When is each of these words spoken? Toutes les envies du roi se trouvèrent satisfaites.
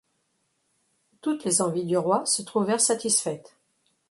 Toutes 1.21 1.43
les 1.43 1.61
envies 1.61 1.85
du 1.85 1.95
roi 1.95 2.25
se 2.25 2.41
trouvèrent 2.41 2.81
satisfaites. 2.81 3.55